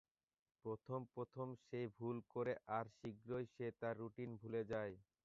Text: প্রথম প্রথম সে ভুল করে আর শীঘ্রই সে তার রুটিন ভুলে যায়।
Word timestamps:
প্রথম 0.65 0.99
প্রথম 1.13 1.47
সে 1.65 1.79
ভুল 1.97 2.17
করে 2.33 2.53
আর 2.77 2.85
শীঘ্রই 2.97 3.45
সে 3.55 3.67
তার 3.79 3.95
রুটিন 4.01 4.29
ভুলে 4.41 4.61
যায়। 4.71 4.93